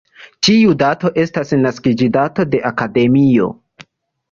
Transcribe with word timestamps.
Tiu 0.45 0.71
dato 0.79 1.11
estas 1.25 1.53
naskiĝdato 1.65 2.47
de 2.55 2.65
la 2.65 2.73
akademio. 2.73 3.53